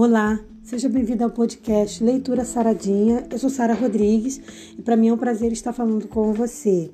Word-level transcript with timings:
Olá, 0.00 0.38
seja 0.62 0.88
bem-vindo 0.88 1.24
ao 1.24 1.30
podcast 1.30 2.04
Leitura 2.04 2.44
Saradinha. 2.44 3.26
Eu 3.28 3.36
sou 3.36 3.50
Sara 3.50 3.74
Rodrigues 3.74 4.40
e 4.78 4.80
para 4.80 4.96
mim 4.96 5.08
é 5.08 5.12
um 5.12 5.18
prazer 5.18 5.50
estar 5.50 5.72
falando 5.72 6.06
com 6.06 6.32
você. 6.32 6.92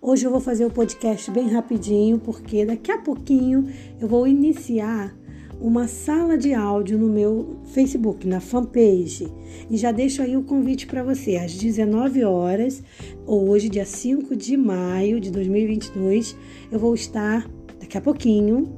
Hoje 0.00 0.26
eu 0.26 0.30
vou 0.30 0.40
fazer 0.40 0.64
o 0.64 0.70
podcast 0.70 1.30
bem 1.30 1.50
rapidinho 1.50 2.18
porque 2.18 2.64
daqui 2.64 2.90
a 2.90 2.96
pouquinho 2.96 3.68
eu 4.00 4.08
vou 4.08 4.26
iniciar 4.26 5.14
uma 5.60 5.86
sala 5.86 6.38
de 6.38 6.54
áudio 6.54 6.96
no 6.96 7.10
meu 7.10 7.58
Facebook, 7.66 8.26
na 8.26 8.40
fanpage. 8.40 9.30
E 9.68 9.76
já 9.76 9.92
deixo 9.92 10.22
aí 10.22 10.34
o 10.34 10.42
convite 10.42 10.86
para 10.86 11.02
você, 11.02 11.36
às 11.36 11.54
19 11.54 12.24
horas, 12.24 12.82
hoje, 13.26 13.68
dia 13.68 13.84
5 13.84 14.34
de 14.34 14.56
maio 14.56 15.20
de 15.20 15.30
2022, 15.30 16.34
eu 16.72 16.78
vou 16.78 16.94
estar 16.94 17.46
daqui 17.78 17.98
a 17.98 18.00
pouquinho 18.00 18.74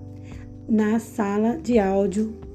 na 0.69 0.99
sala 0.99 1.57
de 1.59 1.79
áudio 1.79 2.48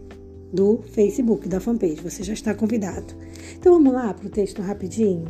do 0.53 0.79
Facebook, 0.91 1.49
da 1.49 1.59
fanpage. 1.59 2.01
Você 2.01 2.23
já 2.23 2.33
está 2.33 2.53
convidado. 2.53 3.15
Então 3.57 3.73
vamos 3.73 3.91
lá 3.91 4.13
para 4.13 4.27
o 4.27 4.29
texto 4.29 4.61
rapidinho. 4.61 5.25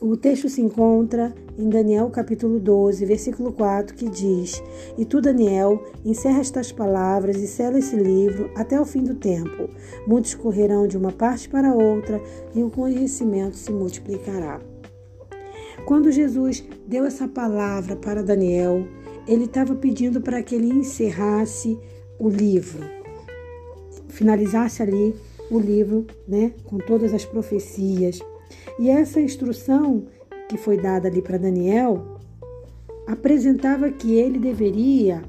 O 0.00 0.16
texto 0.16 0.48
se 0.48 0.60
encontra 0.60 1.34
em 1.56 1.68
Daniel 1.68 2.10
capítulo 2.10 2.58
12, 2.58 3.04
versículo 3.04 3.52
4, 3.52 3.94
que 3.94 4.08
diz: 4.08 4.62
E 4.98 5.04
tu, 5.04 5.20
Daniel, 5.20 5.82
encerra 6.04 6.40
estas 6.40 6.72
palavras 6.72 7.36
e 7.36 7.46
sela 7.46 7.78
esse 7.78 7.94
livro 7.96 8.50
até 8.56 8.80
o 8.80 8.84
fim 8.84 9.04
do 9.04 9.14
tempo. 9.14 9.68
Muitos 10.06 10.34
correrão 10.34 10.86
de 10.86 10.96
uma 10.96 11.12
parte 11.12 11.48
para 11.48 11.74
outra 11.74 12.20
e 12.54 12.62
o 12.62 12.70
conhecimento 12.70 13.56
se 13.56 13.72
multiplicará. 13.72 14.60
Quando 15.86 16.10
Jesus 16.10 16.64
deu 16.86 17.04
essa 17.04 17.28
palavra 17.28 17.94
para 17.94 18.22
Daniel, 18.22 18.86
ele 19.28 19.44
estava 19.44 19.74
pedindo 19.74 20.20
para 20.20 20.42
que 20.42 20.54
ele 20.54 20.68
encerrasse 20.68 21.78
o 22.18 22.28
livro 22.28 23.03
finalizasse 24.14 24.82
ali 24.82 25.14
o 25.50 25.58
livro, 25.58 26.06
né, 26.26 26.52
com 26.64 26.78
todas 26.78 27.12
as 27.12 27.24
profecias. 27.24 28.20
E 28.78 28.88
essa 28.88 29.20
instrução 29.20 30.04
que 30.48 30.56
foi 30.56 30.76
dada 30.76 31.08
ali 31.08 31.20
para 31.20 31.36
Daniel 31.36 32.18
apresentava 33.06 33.90
que 33.90 34.14
ele 34.14 34.38
deveria 34.38 35.22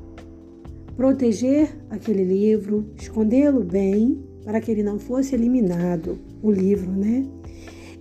proteger 0.95 1.75
aquele 1.89 2.23
livro, 2.23 2.86
escondê-lo 2.95 3.63
bem, 3.63 4.23
para 4.45 4.61
que 4.61 4.72
ele 4.72 4.83
não 4.83 5.00
fosse 5.00 5.36
eliminado, 5.36 6.19
o 6.41 6.52
livro, 6.52 6.91
né? 6.91 7.25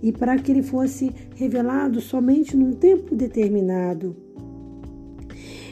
E 0.01 0.11
para 0.11 0.37
que 0.37 0.51
ele 0.51 0.61
fosse 0.61 1.11
revelado 1.35 1.99
somente 1.99 2.55
num 2.55 2.71
tempo 2.71 3.15
determinado. 3.15 4.15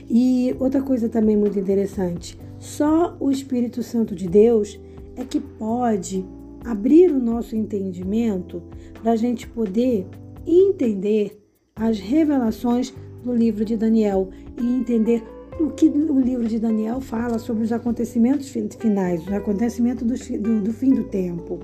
E 0.09 0.55
outra 0.59 0.81
coisa 0.81 1.07
também 1.07 1.37
muito 1.37 1.57
interessante: 1.59 2.37
só 2.59 3.15
o 3.19 3.29
Espírito 3.29 3.83
Santo 3.83 4.15
de 4.15 4.27
Deus 4.27 4.79
é 5.15 5.23
que 5.23 5.39
pode 5.39 6.25
abrir 6.65 7.11
o 7.11 7.19
nosso 7.19 7.55
entendimento 7.55 8.63
para 9.01 9.11
a 9.11 9.15
gente 9.15 9.47
poder 9.47 10.07
entender 10.45 11.39
as 11.75 11.99
revelações 11.99 12.93
do 13.23 13.33
livro 13.33 13.65
de 13.65 13.75
Daniel 13.75 14.29
e 14.57 14.65
entender 14.65 15.23
o 15.59 15.69
que 15.69 15.87
o 15.87 16.19
livro 16.19 16.47
de 16.47 16.59
Daniel 16.59 16.99
fala 16.99 17.37
sobre 17.37 17.63
os 17.63 17.71
acontecimentos 17.71 18.49
finais, 18.49 19.21
os 19.21 19.31
acontecimentos 19.31 20.05
do, 20.05 20.37
do, 20.39 20.61
do 20.61 20.73
fim 20.73 20.91
do 20.91 21.03
tempo. 21.05 21.59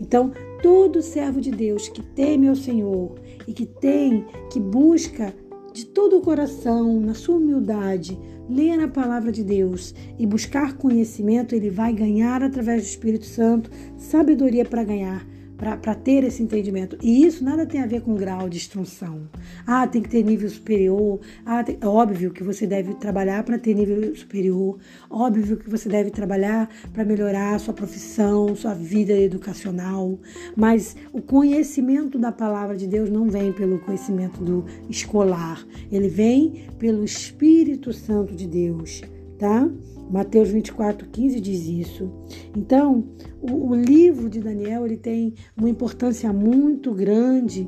Então, 0.00 0.32
todo 0.62 1.02
servo 1.02 1.40
de 1.40 1.50
Deus 1.50 1.88
que 1.88 2.02
teme 2.02 2.48
ao 2.48 2.56
Senhor 2.56 3.14
e 3.46 3.52
que 3.52 3.66
tem, 3.66 4.24
que 4.50 4.60
busca 4.60 5.34
de 5.72 5.86
todo 5.86 6.18
o 6.18 6.20
coração, 6.20 7.00
na 7.00 7.14
sua 7.14 7.36
humildade, 7.36 8.18
ler 8.48 8.80
a 8.80 8.88
palavra 8.88 9.30
de 9.30 9.44
Deus 9.44 9.94
e 10.18 10.26
buscar 10.26 10.76
conhecimento, 10.76 11.54
ele 11.54 11.70
vai 11.70 11.92
ganhar 11.92 12.42
através 12.42 12.82
do 12.82 12.86
Espírito 12.86 13.26
Santo 13.26 13.70
sabedoria 13.96 14.64
para 14.64 14.84
ganhar 14.84 15.26
para 15.60 15.94
ter 15.94 16.24
esse 16.24 16.42
entendimento. 16.42 16.96
E 17.02 17.26
isso 17.26 17.44
nada 17.44 17.66
tem 17.66 17.82
a 17.82 17.86
ver 17.86 18.00
com 18.00 18.14
grau 18.14 18.48
de 18.48 18.56
instrução. 18.56 19.28
Ah, 19.66 19.86
tem 19.86 20.00
que 20.00 20.08
ter 20.08 20.24
nível 20.24 20.48
superior. 20.48 21.20
Ah, 21.44 21.62
tem... 21.62 21.76
óbvio 21.84 22.30
que 22.30 22.42
você 22.42 22.66
deve 22.66 22.94
trabalhar 22.94 23.44
para 23.44 23.58
ter 23.58 23.74
nível 23.74 24.16
superior. 24.16 24.78
Óbvio 25.10 25.58
que 25.58 25.68
você 25.68 25.86
deve 25.86 26.10
trabalhar 26.10 26.70
para 26.94 27.04
melhorar 27.04 27.60
sua 27.60 27.74
profissão, 27.74 28.56
sua 28.56 28.72
vida 28.72 29.12
educacional. 29.12 30.18
Mas 30.56 30.96
o 31.12 31.20
conhecimento 31.20 32.18
da 32.18 32.32
palavra 32.32 32.74
de 32.74 32.86
Deus 32.86 33.10
não 33.10 33.28
vem 33.28 33.52
pelo 33.52 33.78
conhecimento 33.80 34.42
do 34.42 34.64
escolar. 34.88 35.62
Ele 35.92 36.08
vem 36.08 36.68
pelo 36.78 37.04
Espírito 37.04 37.92
Santo 37.92 38.34
de 38.34 38.46
Deus, 38.46 39.02
tá? 39.40 39.66
Mateus 40.10 40.50
24, 40.50 41.08
15 41.08 41.40
diz 41.40 41.66
isso. 41.66 42.12
Então, 42.54 43.08
o, 43.40 43.70
o, 43.70 43.74
livro 43.74 44.28
de 44.28 44.38
Daniel 44.38 44.84
ele 44.84 44.98
tem 44.98 45.34
uma 45.56 45.70
importância 45.70 46.30
muito 46.30 46.92
grande 46.92 47.66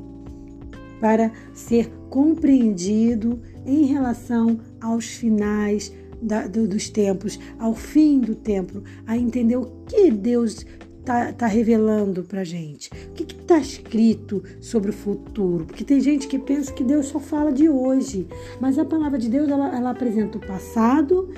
para 1.01 1.31
ser 1.53 1.89
compreendido 2.09 3.41
em 3.65 3.85
relação 3.85 4.59
aos 4.79 5.05
finais 5.05 5.91
da, 6.21 6.47
do, 6.47 6.67
dos 6.67 6.89
tempos, 6.89 7.39
ao 7.57 7.73
fim 7.73 8.19
do 8.19 8.35
tempo, 8.35 8.83
a 9.07 9.17
entender 9.17 9.57
o 9.57 9.65
que 9.87 10.11
Deus 10.11 10.65
tá, 11.03 11.33
tá 11.33 11.47
revelando 11.47 12.23
para 12.23 12.43
gente? 12.43 12.89
O 13.09 13.13
que 13.13 13.23
está 13.23 13.57
escrito 13.57 14.43
sobre 14.59 14.89
o 14.89 14.93
futuro? 14.93 15.65
Porque 15.65 15.83
tem 15.83 15.99
gente 15.99 16.27
que 16.27 16.39
pensa 16.39 16.71
que 16.71 16.83
Deus 16.83 17.07
só 17.07 17.19
fala 17.19 17.51
de 17.51 17.69
hoje, 17.69 18.27
mas 18.59 18.79
a 18.79 18.85
palavra 18.85 19.19
de 19.19 19.29
Deus 19.29 19.49
ela, 19.49 19.75
ela 19.75 19.91
apresenta 19.91 20.37
o 20.37 20.41
passado, 20.41 21.29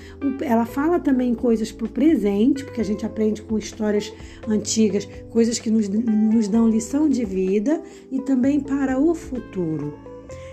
ela 0.42 0.66
fala 0.66 1.00
também 1.00 1.34
coisas 1.34 1.72
para 1.72 1.86
o 1.86 1.90
presente, 1.90 2.64
porque 2.64 2.82
a 2.82 2.86
gente 2.86 3.06
aprende 3.06 3.42
com 3.42 3.58
histórias 3.58 4.14
antigas, 4.48 5.08
coisas 5.30 5.60
que 5.60 5.70
nos, 5.70 5.90
nos 5.90 6.48
dão 6.48 6.70
lição 6.70 7.10
de 7.10 7.26
vida 7.26 7.82
e 8.12 8.22
também 8.22 8.60
para 8.60 9.00
o 9.00 9.14
futuro. 9.14 9.98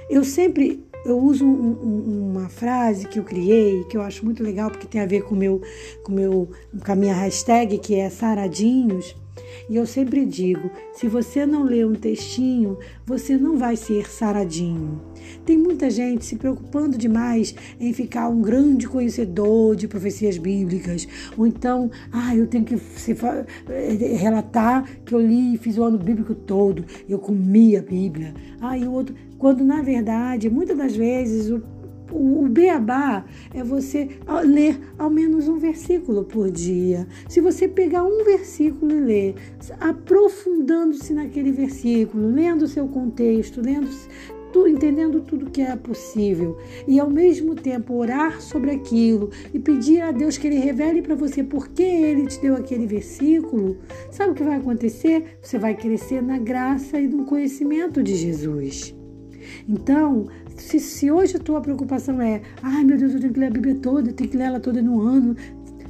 Eu 0.08 0.24
sempre 0.24 0.84
eu 1.04 1.18
uso 1.18 1.44
um, 1.44 1.48
um, 1.48 2.30
uma 2.30 2.48
frase 2.48 3.08
que 3.08 3.18
eu 3.18 3.24
criei, 3.24 3.84
que 3.84 3.96
eu 3.96 4.02
acho 4.02 4.24
muito 4.24 4.42
legal, 4.42 4.70
porque 4.70 4.86
tem 4.86 5.00
a 5.00 5.06
ver 5.06 5.22
com, 5.22 5.34
meu, 5.34 5.60
com, 6.04 6.12
meu, 6.12 6.48
com 6.84 6.92
a 6.92 6.96
minha 6.96 7.14
hashtag, 7.14 7.78
que 7.78 7.94
é 7.94 8.08
Saradinhos. 8.08 9.14
E 9.69 9.76
eu 9.76 9.87
sempre 9.87 10.25
digo: 10.25 10.70
se 10.93 11.09
você 11.09 11.47
não 11.47 11.62
lê 11.65 11.84
um 11.84 11.94
textinho, 11.94 12.78
você 13.06 13.37
não 13.37 13.56
vai 13.56 13.76
ser 13.76 14.10
saradinho. 14.10 15.00
Tem 15.44 15.56
muita 15.56 15.88
gente 15.91 16.25
se 16.25 16.37
preocupando 16.37 16.98
demais 16.98 17.54
em 17.81 17.93
ficar 17.93 18.28
um 18.28 18.43
grande 18.43 18.88
conhecedor 18.88 19.76
de 19.76 19.88
profecias 19.88 20.37
bíblicas, 20.37 21.06
ou 21.37 21.47
então, 21.47 21.91
ah, 22.12 22.34
eu 22.34 22.47
tenho 22.47 22.65
que 22.65 22.76
se, 22.78 23.12
eh, 23.12 24.16
relatar 24.16 24.84
que 25.04 25.15
eu 25.15 25.20
li 25.20 25.54
e 25.54 25.59
fiz 25.59 25.78
o 25.78 25.84
ano 25.84 25.99
bíblico 25.99 26.34
todo, 26.34 26.84
eu 27.09 27.19
comi 27.19 27.76
a 27.76 27.82
Bíblia. 27.82 28.34
Ah, 28.60 28.76
e 28.76 28.84
o 28.84 28.93
outro, 28.93 29.14
quando 29.38 29.64
na 29.64 29.81
verdade, 29.81 30.50
muitas 30.50 30.76
das 30.76 30.94
vezes, 30.94 31.50
o 31.50 31.62
o, 32.12 32.48
beabá 32.48 33.24
é 33.54 33.62
você 33.62 34.08
ler 34.44 34.78
ao 34.98 35.10
menos 35.10 35.48
um 35.48 35.58
versículo 35.58 36.24
por 36.24 36.50
dia. 36.50 37.06
Se 37.28 37.40
você 37.40 37.66
pegar 37.66 38.04
um 38.04 38.24
versículo 38.24 38.92
e 38.92 39.00
ler, 39.00 39.34
aprofundando-se 39.80 41.12
naquele 41.12 41.52
versículo, 41.52 42.30
lendo 42.30 42.62
o 42.62 42.68
seu 42.68 42.86
contexto, 42.88 43.60
lendo 43.60 43.88
entendendo 44.68 45.20
tudo 45.20 45.50
que 45.50 45.62
é 45.62 45.74
possível 45.76 46.58
e 46.86 47.00
ao 47.00 47.08
mesmo 47.08 47.54
tempo 47.54 47.94
orar 47.94 48.40
sobre 48.40 48.70
aquilo 48.70 49.30
e 49.52 49.58
pedir 49.58 50.02
a 50.02 50.12
Deus 50.12 50.36
que 50.36 50.46
Ele 50.46 50.58
revele 50.58 51.00
para 51.00 51.14
você 51.14 51.42
por 51.42 51.68
que 51.68 51.82
Ele 51.82 52.26
te 52.26 52.40
deu 52.40 52.54
aquele 52.54 52.86
versículo, 52.86 53.78
sabe 54.10 54.32
o 54.32 54.34
que 54.34 54.42
vai 54.42 54.56
acontecer? 54.56 55.38
Você 55.40 55.58
vai 55.58 55.74
crescer 55.74 56.22
na 56.22 56.38
graça 56.38 57.00
e 57.00 57.08
no 57.08 57.24
conhecimento 57.24 58.02
de 58.02 58.14
Jesus. 58.14 58.94
Então, 59.68 60.26
se, 60.56 60.80
se 60.80 61.10
hoje 61.10 61.36
a 61.36 61.40
tua 61.40 61.60
preocupação 61.60 62.20
é, 62.20 62.42
ai 62.62 62.84
meu 62.84 62.96
Deus, 62.96 63.14
eu 63.14 63.20
tenho 63.20 63.32
que 63.32 63.40
ler 63.40 63.46
a 63.46 63.50
Bíblia 63.50 63.74
toda, 63.76 64.10
eu 64.10 64.14
tenho 64.14 64.30
que 64.30 64.36
ler 64.36 64.44
ela 64.44 64.60
toda 64.60 64.82
no 64.82 65.00
ano, 65.00 65.37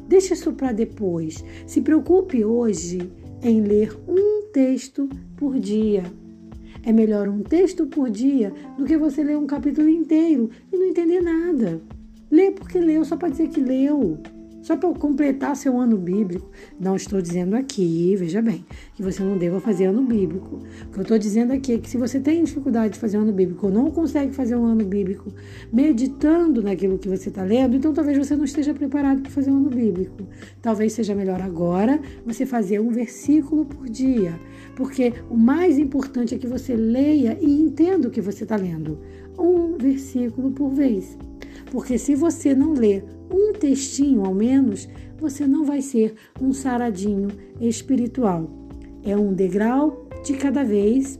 deixa 0.08 0.34
isso 0.34 0.52
para 0.52 0.72
depois. 0.72 1.44
Se 1.66 1.80
preocupe 1.80 2.44
hoje 2.44 3.10
em 3.42 3.60
ler 3.62 3.96
um 4.08 4.50
texto 4.52 5.08
por 5.36 5.58
dia. 5.58 6.04
É 6.84 6.92
melhor 6.92 7.28
um 7.28 7.42
texto 7.42 7.86
por 7.86 8.10
dia 8.10 8.52
do 8.76 8.84
que 8.84 8.96
você 8.96 9.22
ler 9.22 9.36
um 9.36 9.46
capítulo 9.46 9.88
inteiro 9.88 10.50
e 10.72 10.76
não 10.76 10.86
entender 10.86 11.20
nada. 11.20 11.80
Lê 12.30 12.50
porque 12.50 12.78
leu, 12.78 13.04
só 13.04 13.16
para 13.16 13.28
dizer 13.28 13.48
que 13.48 13.60
leu. 13.60 14.18
Só 14.62 14.76
para 14.76 14.88
completar 14.94 15.56
seu 15.56 15.78
ano 15.78 15.98
bíblico. 15.98 16.48
Não 16.78 16.94
estou 16.94 17.20
dizendo 17.20 17.56
aqui, 17.56 18.14
veja 18.16 18.40
bem, 18.40 18.64
que 18.94 19.02
você 19.02 19.22
não 19.22 19.36
deva 19.36 19.60
fazer 19.60 19.86
ano 19.86 20.02
bíblico. 20.02 20.60
O 20.88 20.92
que 20.92 20.98
eu 20.98 21.02
estou 21.02 21.18
dizendo 21.18 21.52
aqui 21.52 21.74
é 21.74 21.78
que 21.78 21.90
se 21.90 21.98
você 21.98 22.20
tem 22.20 22.44
dificuldade 22.44 22.94
de 22.94 23.00
fazer 23.00 23.16
ano 23.16 23.32
bíblico 23.32 23.66
ou 23.66 23.72
não 23.72 23.90
consegue 23.90 24.32
fazer 24.32 24.54
um 24.54 24.64
ano 24.64 24.84
bíblico 24.84 25.32
meditando 25.72 26.62
naquilo 26.62 26.96
que 26.96 27.08
você 27.08 27.28
está 27.28 27.42
lendo, 27.42 27.76
então 27.76 27.92
talvez 27.92 28.16
você 28.16 28.36
não 28.36 28.44
esteja 28.44 28.72
preparado 28.72 29.22
para 29.22 29.30
fazer 29.30 29.50
um 29.50 29.56
ano 29.56 29.70
bíblico. 29.70 30.22
Talvez 30.60 30.92
seja 30.92 31.14
melhor 31.14 31.42
agora 31.42 32.00
você 32.24 32.46
fazer 32.46 32.80
um 32.80 32.90
versículo 32.90 33.64
por 33.64 33.88
dia. 33.88 34.38
Porque 34.76 35.12
o 35.28 35.36
mais 35.36 35.76
importante 35.76 36.36
é 36.36 36.38
que 36.38 36.46
você 36.46 36.76
leia 36.76 37.36
e 37.40 37.62
entenda 37.62 38.06
o 38.06 38.10
que 38.10 38.20
você 38.20 38.44
está 38.44 38.54
lendo. 38.54 39.00
Um 39.36 39.76
versículo 39.76 40.52
por 40.52 40.70
vez. 40.70 41.18
Porque 41.70 41.98
se 41.98 42.14
você 42.14 42.54
não 42.54 42.74
ler 42.74 43.04
um 43.32 43.52
textinho 43.52 44.24
ao 44.24 44.34
menos, 44.34 44.88
você 45.18 45.46
não 45.46 45.64
vai 45.64 45.80
ser 45.80 46.14
um 46.40 46.52
saradinho 46.52 47.28
espiritual. 47.60 48.48
É 49.04 49.16
um 49.16 49.32
degrau 49.32 50.08
de 50.24 50.34
cada 50.34 50.62
vez 50.62 51.18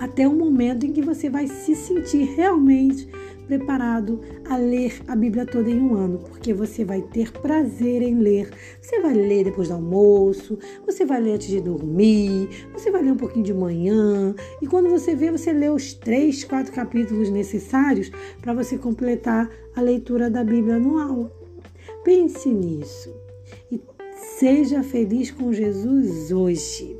até 0.00 0.26
o 0.26 0.32
momento 0.32 0.86
em 0.86 0.92
que 0.92 1.02
você 1.02 1.28
vai 1.28 1.46
se 1.46 1.74
sentir 1.74 2.24
realmente 2.34 3.08
preparado 3.46 4.20
a 4.48 4.56
ler 4.56 5.02
a 5.06 5.14
Bíblia 5.14 5.44
toda 5.44 5.68
em 5.68 5.78
um 5.78 5.94
ano, 5.94 6.18
porque 6.18 6.54
você 6.54 6.84
vai 6.84 7.02
ter 7.02 7.30
prazer 7.32 8.02
em 8.02 8.18
ler. 8.18 8.50
Você 8.80 9.00
vai 9.00 9.12
ler 9.12 9.44
depois 9.44 9.68
do 9.68 9.74
almoço, 9.74 10.58
você 10.86 11.04
vai 11.04 11.20
ler 11.20 11.34
antes 11.34 11.48
de 11.48 11.60
dormir, 11.60 12.48
você 12.72 12.90
vai 12.90 13.02
ler 13.02 13.12
um 13.12 13.16
pouquinho 13.16 13.44
de 13.44 13.54
manhã, 13.54 14.34
e 14.60 14.66
quando 14.66 14.88
você 14.88 15.14
vê, 15.14 15.30
você 15.30 15.52
lê 15.52 15.68
os 15.68 15.92
três, 15.94 16.44
quatro 16.44 16.72
capítulos 16.72 17.30
necessários 17.30 18.10
para 18.40 18.54
você 18.54 18.78
completar 18.78 19.50
a 19.74 19.80
leitura 19.80 20.30
da 20.30 20.42
Bíblia 20.42 20.76
anual. 20.76 21.30
Pense 22.04 22.48
nisso 22.48 23.14
e 23.70 23.80
seja 24.38 24.82
feliz 24.82 25.30
com 25.30 25.52
Jesus 25.52 26.32
hoje. 26.32 26.96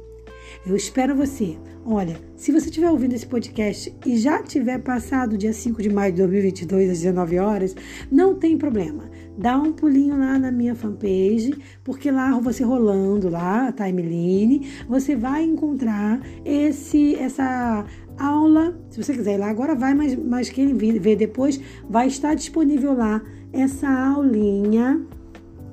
Eu 0.66 0.76
espero 0.76 1.14
você. 1.14 1.56
Olha, 1.84 2.16
se 2.36 2.52
você 2.52 2.66
estiver 2.66 2.90
ouvindo 2.90 3.12
esse 3.12 3.26
podcast 3.26 3.92
e 4.06 4.16
já 4.16 4.40
tiver 4.42 4.78
passado 4.78 5.36
dia 5.36 5.52
5 5.52 5.82
de 5.82 5.90
maio 5.90 6.12
de 6.12 6.18
2022 6.18 6.90
às 6.90 7.00
19 7.00 7.38
horas, 7.38 7.74
não 8.10 8.36
tem 8.36 8.56
problema. 8.56 9.10
Dá 9.36 9.58
um 9.58 9.72
pulinho 9.72 10.16
lá 10.16 10.38
na 10.38 10.52
minha 10.52 10.76
fanpage, 10.76 11.54
porque 11.82 12.10
lá 12.10 12.38
você 12.38 12.62
rolando 12.62 13.28
lá, 13.28 13.68
a 13.68 13.72
timeline, 13.72 14.68
você 14.88 15.16
vai 15.16 15.42
encontrar 15.42 16.20
esse 16.44 17.16
essa 17.16 17.84
aula. 18.16 18.78
Se 18.90 19.02
você 19.02 19.12
quiser 19.12 19.34
ir 19.34 19.38
lá 19.38 19.50
agora, 19.50 19.74
vai, 19.74 19.92
mas, 19.94 20.14
mas 20.14 20.48
quem 20.48 20.74
ver 20.76 21.16
depois, 21.16 21.60
vai 21.88 22.06
estar 22.06 22.34
disponível 22.34 22.94
lá 22.94 23.20
essa 23.52 23.88
aulinha 23.88 25.04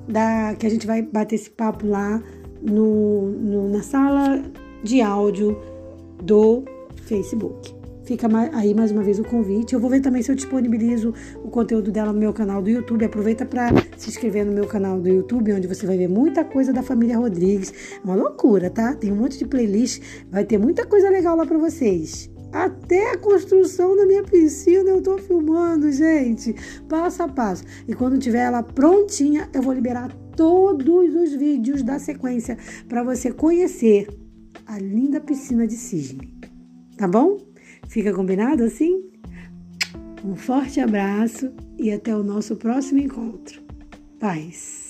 da 0.08 0.54
que 0.58 0.66
a 0.66 0.70
gente 0.70 0.86
vai 0.86 1.02
bater 1.02 1.36
esse 1.36 1.50
papo 1.50 1.86
lá 1.86 2.20
no, 2.60 3.30
no 3.30 3.68
na 3.70 3.82
sala 3.82 4.42
de 4.82 5.00
áudio 5.00 5.56
do 6.22 6.64
Facebook. 7.06 7.80
Fica 8.10 8.26
aí 8.54 8.74
mais 8.74 8.90
uma 8.90 9.04
vez 9.04 9.20
o 9.20 9.24
convite. 9.24 9.72
Eu 9.72 9.78
vou 9.78 9.88
ver 9.88 10.00
também 10.00 10.20
se 10.20 10.32
eu 10.32 10.34
disponibilizo 10.34 11.14
o 11.44 11.48
conteúdo 11.48 11.92
dela 11.92 12.12
no 12.12 12.18
meu 12.18 12.32
canal 12.32 12.60
do 12.60 12.68
YouTube. 12.68 13.04
Aproveita 13.04 13.44
para 13.44 13.68
se 13.96 14.08
inscrever 14.08 14.44
no 14.44 14.50
meu 14.50 14.66
canal 14.66 14.98
do 14.98 15.08
YouTube, 15.08 15.52
onde 15.52 15.68
você 15.68 15.86
vai 15.86 15.96
ver 15.96 16.08
muita 16.08 16.44
coisa 16.44 16.72
da 16.72 16.82
família 16.82 17.16
Rodrigues. 17.16 17.72
É 18.02 18.04
uma 18.04 18.16
loucura, 18.16 18.68
tá? 18.68 18.94
Tem 18.96 19.12
um 19.12 19.14
monte 19.14 19.38
de 19.38 19.46
playlist, 19.46 20.02
vai 20.28 20.44
ter 20.44 20.58
muita 20.58 20.84
coisa 20.84 21.08
legal 21.08 21.36
lá 21.36 21.46
para 21.46 21.56
vocês. 21.56 22.28
Até 22.52 23.12
a 23.12 23.16
construção 23.16 23.94
da 23.94 24.04
minha 24.04 24.24
piscina 24.24 24.90
eu 24.90 25.00
tô 25.00 25.16
filmando, 25.18 25.92
gente, 25.92 26.52
passo 26.88 27.22
a 27.22 27.28
passo. 27.28 27.62
E 27.86 27.94
quando 27.94 28.18
tiver 28.18 28.40
ela 28.40 28.60
prontinha, 28.60 29.48
eu 29.54 29.62
vou 29.62 29.72
liberar 29.72 30.12
todos 30.34 31.14
os 31.14 31.32
vídeos 31.34 31.80
da 31.84 32.00
sequência 32.00 32.58
para 32.88 33.04
você 33.04 33.30
conhecer 33.30 34.08
a 34.70 34.78
linda 34.78 35.20
piscina 35.20 35.66
de 35.66 35.74
cisne. 35.74 36.32
Tá 36.96 37.08
bom? 37.08 37.38
Fica 37.88 38.14
combinado 38.14 38.62
assim? 38.62 39.02
Um 40.24 40.36
forte 40.36 40.78
abraço 40.78 41.52
e 41.76 41.90
até 41.90 42.14
o 42.14 42.22
nosso 42.22 42.54
próximo 42.54 43.00
encontro. 43.00 43.60
Paz. 44.20 44.89